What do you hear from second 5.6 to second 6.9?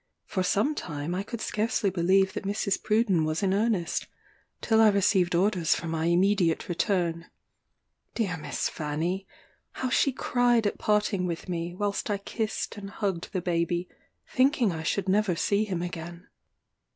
for my immediate